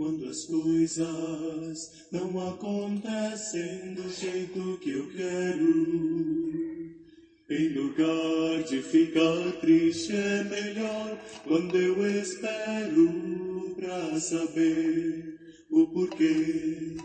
[0.00, 5.74] Quando as coisas não acontecem do jeito que eu quero.
[7.50, 15.38] Em lugar de ficar triste é melhor quando eu espero pra saber
[15.70, 16.96] o porquê.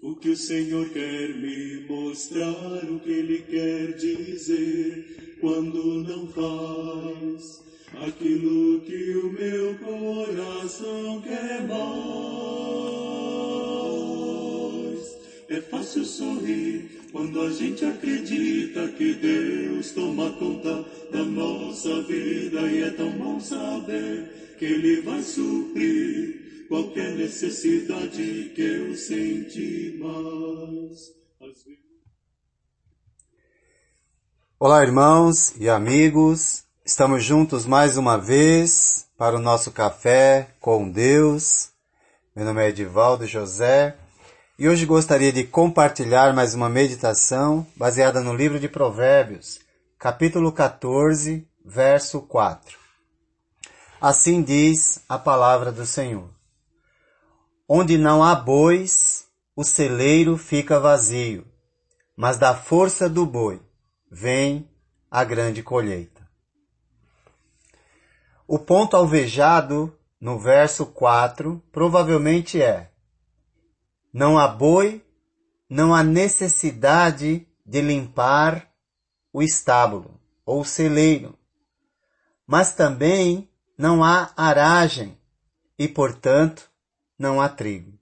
[0.00, 7.65] O que o Senhor quer me mostrar, o que Ele quer dizer quando não faz
[7.94, 11.76] aquilo que o meu coração quer mais.
[15.48, 22.82] É fácil sorrir quando a gente acredita que Deus toma conta da nossa vida e
[22.82, 31.14] é tão bom saber que Ele vai suprir qualquer necessidade que eu senti mais.
[34.58, 36.65] Olá, irmãos e amigos.
[36.86, 41.70] Estamos juntos mais uma vez para o nosso café com Deus.
[42.34, 43.96] Meu nome é Edivaldo José
[44.56, 49.58] e hoje gostaria de compartilhar mais uma meditação baseada no livro de Provérbios,
[49.98, 52.78] capítulo 14, verso 4.
[54.00, 56.30] Assim diz a palavra do Senhor:
[57.68, 61.44] Onde não há bois, o celeiro fica vazio,
[62.16, 63.60] mas da força do boi
[64.08, 64.70] vem
[65.10, 66.15] a grande colheita.
[68.48, 72.92] O ponto alvejado no verso 4 provavelmente é
[74.12, 75.04] não há boi,
[75.68, 78.72] não há necessidade de limpar
[79.32, 81.36] o estábulo ou celeiro,
[82.46, 85.18] mas também não há aragem
[85.76, 86.70] e, portanto,
[87.18, 87.98] não há trigo.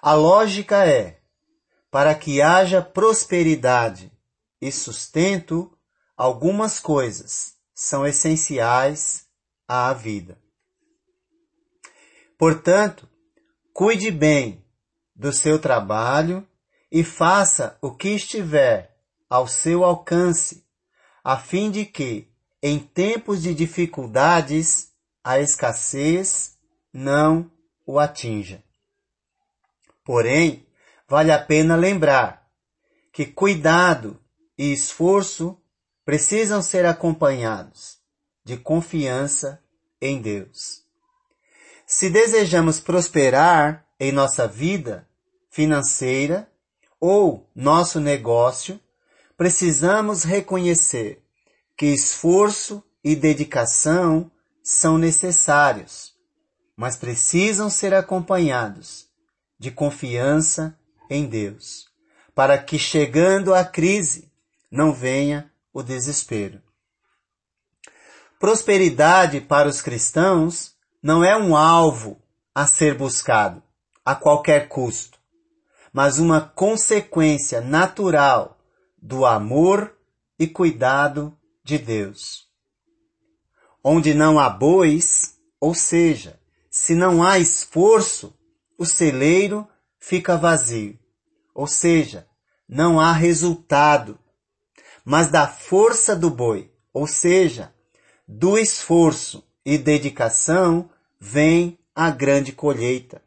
[0.00, 1.20] A lógica é:
[1.90, 4.12] para que haja prosperidade
[4.60, 5.76] e sustento,
[6.16, 9.26] algumas coisas são essenciais
[9.66, 10.38] à vida.
[12.38, 13.08] Portanto,
[13.72, 14.64] cuide bem
[15.14, 16.46] do seu trabalho
[16.90, 18.98] e faça o que estiver
[19.30, 20.66] ao seu alcance,
[21.24, 22.28] a fim de que,
[22.62, 24.92] em tempos de dificuldades,
[25.24, 26.58] a escassez
[26.92, 27.50] não
[27.86, 28.62] o atinja.
[30.04, 30.66] Porém,
[31.08, 32.50] vale a pena lembrar
[33.12, 34.20] que cuidado
[34.58, 35.61] e esforço
[36.04, 37.98] precisam ser acompanhados
[38.44, 39.62] de confiança
[40.00, 40.82] em Deus.
[41.86, 45.08] Se desejamos prosperar em nossa vida,
[45.50, 46.50] financeira
[46.98, 48.80] ou nosso negócio,
[49.36, 51.22] precisamos reconhecer
[51.76, 54.30] que esforço e dedicação
[54.62, 56.14] são necessários,
[56.76, 59.08] mas precisam ser acompanhados
[59.58, 60.78] de confiança
[61.10, 61.88] em Deus,
[62.34, 64.32] para que chegando a crise
[64.70, 66.60] não venha o desespero.
[68.38, 72.20] Prosperidade para os cristãos não é um alvo
[72.54, 73.62] a ser buscado
[74.04, 75.22] a qualquer custo
[75.92, 78.58] mas uma consequência natural
[79.00, 79.94] do amor
[80.38, 82.46] e cuidado de Deus.
[83.84, 86.40] Onde não há bois, ou seja,
[86.70, 88.34] se não há esforço,
[88.78, 89.68] o celeiro
[90.00, 90.98] fica vazio,
[91.54, 92.26] ou seja,
[92.66, 94.18] não há resultado.
[95.04, 97.72] Mas da força do boi, ou seja,
[98.26, 103.22] do esforço e dedicação, vem a grande colheita.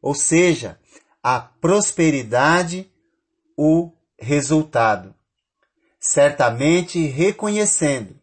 [0.00, 0.78] Ou seja,
[1.22, 2.90] a prosperidade
[3.56, 5.14] o resultado.
[5.98, 8.18] Certamente reconhecendo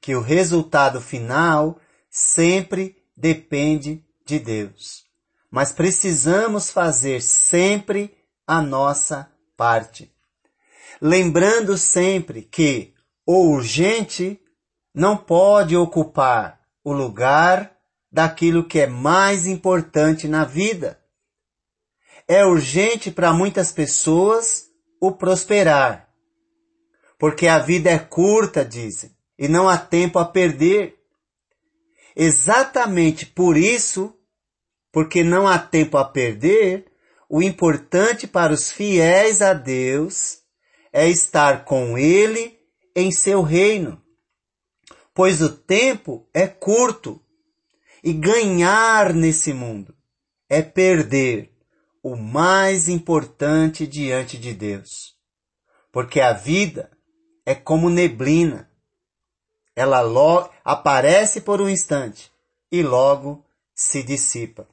[0.00, 5.04] que o resultado final sempre depende de Deus.
[5.50, 8.16] Mas precisamos fazer sempre
[8.46, 10.12] a nossa parte.
[11.00, 12.94] Lembrando sempre que
[13.26, 14.40] o urgente
[14.94, 17.76] não pode ocupar o lugar
[18.10, 20.98] daquilo que é mais importante na vida
[22.28, 24.66] é urgente para muitas pessoas
[25.00, 26.08] o prosperar.
[27.18, 30.96] Porque a vida é curta, dizem, e não há tempo a perder.
[32.14, 34.14] Exatamente por isso,
[34.92, 36.86] porque não há tempo a perder,
[37.28, 40.38] o importante para os fiéis a Deus
[40.96, 42.58] é estar com Ele
[42.94, 44.02] em seu reino,
[45.12, 47.20] pois o tempo é curto
[48.02, 49.94] e ganhar nesse mundo
[50.48, 51.52] é perder
[52.02, 55.14] o mais importante diante de Deus.
[55.92, 56.90] Porque a vida
[57.44, 58.70] é como neblina.
[59.74, 62.32] Ela logo aparece por um instante
[62.72, 63.44] e logo
[63.74, 64.66] se dissipa.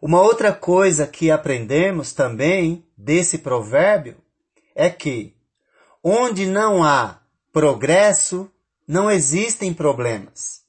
[0.00, 4.21] Uma outra coisa que aprendemos também desse provérbio
[4.74, 5.34] é que
[6.02, 7.20] onde não há
[7.52, 8.50] progresso,
[8.86, 10.62] não existem problemas.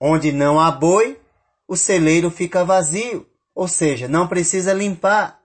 [0.00, 1.20] Onde não há boi,
[1.68, 5.40] o celeiro fica vazio, ou seja, não precisa limpar.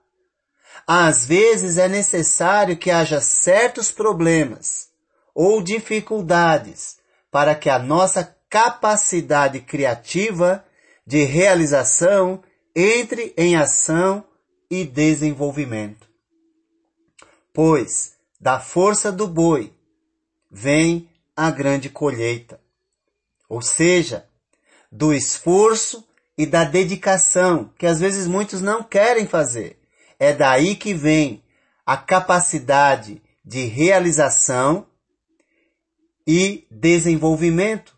[0.86, 4.88] Às vezes é necessário que haja certos problemas
[5.34, 6.98] ou dificuldades
[7.30, 10.64] para que a nossa capacidade criativa
[11.06, 12.42] de realização
[12.74, 14.24] entre em ação
[14.70, 16.05] e desenvolvimento.
[17.56, 19.72] Pois da força do boi
[20.50, 22.60] vem a grande colheita.
[23.48, 24.28] Ou seja,
[24.92, 26.06] do esforço
[26.36, 29.80] e da dedicação que às vezes muitos não querem fazer.
[30.18, 31.42] É daí que vem
[31.86, 34.86] a capacidade de realização
[36.26, 37.96] e desenvolvimento.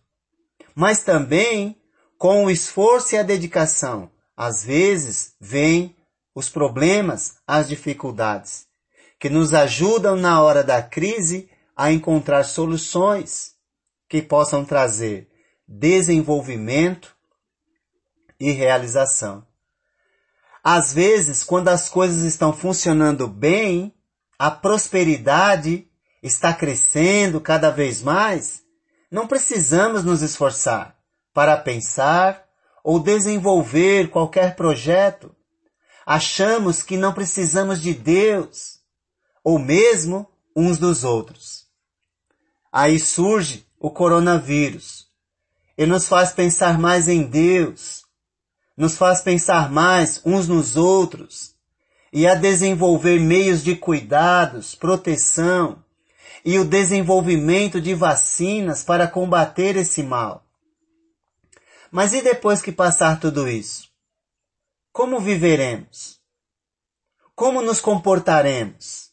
[0.73, 1.77] Mas também
[2.17, 5.97] com o esforço e a dedicação, às vezes vêm
[6.33, 8.68] os problemas, as dificuldades,
[9.19, 13.55] que nos ajudam na hora da crise a encontrar soluções
[14.09, 15.29] que possam trazer
[15.67, 17.15] desenvolvimento
[18.41, 19.47] e realização.
[20.62, 23.94] Às vezes, quando as coisas estão funcionando bem,
[24.38, 25.88] a prosperidade
[26.23, 28.62] está crescendo cada vez mais,
[29.11, 30.97] não precisamos nos esforçar
[31.32, 32.44] para pensar
[32.82, 35.35] ou desenvolver qualquer projeto.
[36.06, 38.78] Achamos que não precisamos de Deus
[39.49, 41.67] ou mesmo uns dos outros.
[42.71, 45.09] Aí surge o coronavírus
[45.79, 48.03] e nos faz pensar mais em Deus,
[48.77, 51.55] nos faz pensar mais uns nos outros
[52.12, 55.83] e a desenvolver meios de cuidados, proteção
[56.45, 60.45] e o desenvolvimento de vacinas para combater esse mal.
[61.91, 63.89] Mas e depois que passar tudo isso?
[64.93, 66.21] Como viveremos?
[67.35, 69.08] Como nos comportaremos?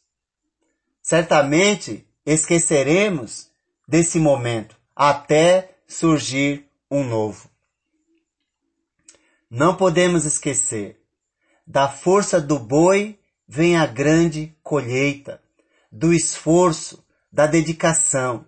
[1.06, 3.52] Certamente esqueceremos
[3.88, 7.48] desse momento até surgir um novo.
[9.48, 11.00] Não podemos esquecer,
[11.68, 15.40] da força do boi vem a grande colheita,
[15.92, 18.48] do esforço, da dedicação,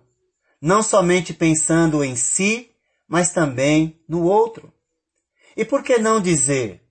[0.60, 2.72] não somente pensando em si,
[3.06, 4.72] mas também no outro.
[5.56, 6.82] E por que não dizer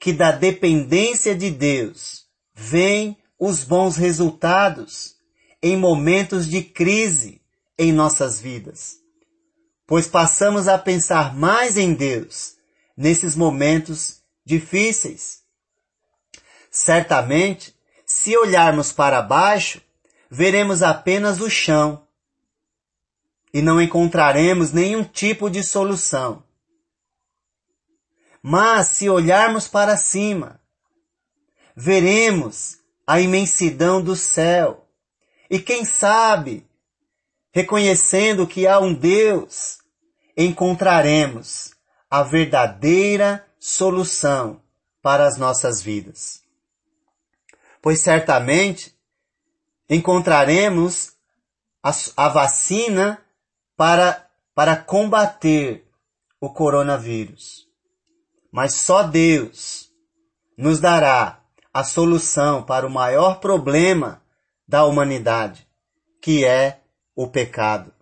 [0.00, 5.16] que da dependência de Deus vêm os bons resultados
[5.62, 7.40] em momentos de crise
[7.78, 8.96] em nossas vidas?
[9.86, 12.56] Pois passamos a pensar mais em Deus
[12.96, 15.42] nesses momentos difíceis.
[16.70, 17.74] Certamente,
[18.06, 19.80] se olharmos para baixo,
[20.30, 22.06] veremos apenas o chão
[23.52, 26.42] e não encontraremos nenhum tipo de solução.
[28.42, 30.60] Mas se olharmos para cima,
[31.76, 34.86] veremos a imensidão do céu.
[35.50, 36.66] E quem sabe,
[37.52, 39.78] reconhecendo que há um Deus,
[40.36, 41.72] encontraremos
[42.10, 44.60] a verdadeira solução
[45.02, 46.42] para as nossas vidas.
[47.82, 48.94] Pois certamente
[49.88, 51.12] encontraremos
[51.82, 53.22] a, a vacina
[53.76, 55.86] para, para combater
[56.40, 57.68] o coronavírus.
[58.50, 59.90] Mas só Deus
[60.56, 61.43] nos dará
[61.74, 64.22] a solução para o maior problema
[64.66, 65.66] da humanidade,
[66.22, 66.80] que é
[67.16, 67.92] o pecado.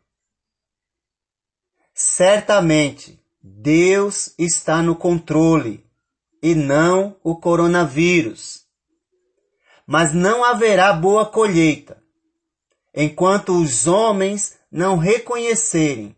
[1.95, 5.85] Certamente, Deus está no controle
[6.43, 8.67] e não o coronavírus.
[9.87, 12.03] Mas não haverá boa colheita
[12.95, 16.15] enquanto os homens não reconhecerem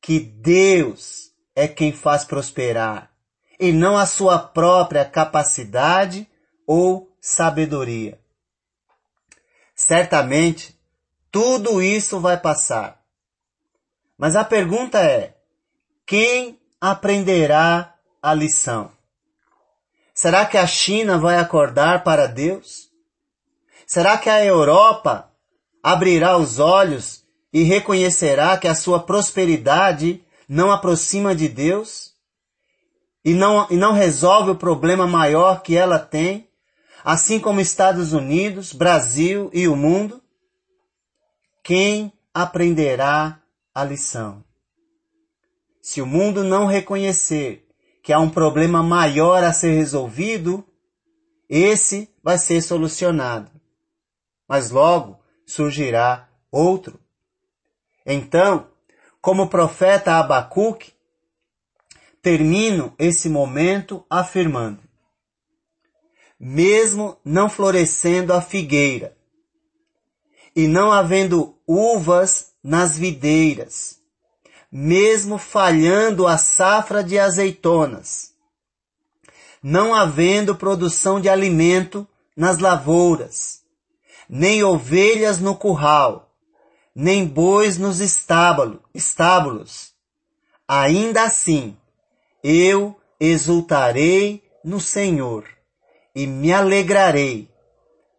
[0.00, 3.10] que Deus é quem faz prosperar
[3.58, 6.27] e não a sua própria capacidade
[6.68, 8.20] ou sabedoria.
[9.74, 10.78] Certamente,
[11.32, 13.02] tudo isso vai passar.
[14.18, 15.34] Mas a pergunta é,
[16.04, 18.92] quem aprenderá a lição?
[20.12, 22.90] Será que a China vai acordar para Deus?
[23.86, 25.32] Será que a Europa
[25.82, 32.14] abrirá os olhos e reconhecerá que a sua prosperidade não aproxima de Deus
[33.24, 36.47] e não, e não resolve o problema maior que ela tem,
[37.04, 40.22] assim como Estados Unidos, Brasil e o mundo?
[41.62, 43.40] Quem aprenderá
[43.74, 44.44] a lição?
[45.80, 47.66] Se o mundo não reconhecer
[48.02, 50.64] que há um problema maior a ser resolvido,
[51.48, 53.50] esse vai ser solucionado.
[54.48, 56.98] Mas logo surgirá outro.
[58.04, 58.68] Então,
[59.20, 60.92] como profeta Abacuque,
[62.22, 64.82] termino esse momento afirmando:
[66.38, 69.16] mesmo não florescendo a figueira,
[70.54, 73.98] e não havendo uvas nas videiras,
[74.70, 78.34] mesmo falhando a safra de azeitonas,
[79.62, 83.62] não havendo produção de alimento nas lavouras,
[84.28, 86.30] nem ovelhas no curral,
[86.94, 89.94] nem bois nos estábulo, estábulos.
[90.66, 91.76] Ainda assim,
[92.42, 95.57] eu exultarei no Senhor
[96.14, 97.50] e me alegrarei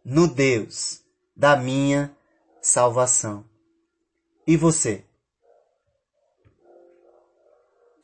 [0.04, 1.02] no Deus
[1.36, 2.14] da minha
[2.62, 3.44] salvação.
[4.46, 5.04] E você?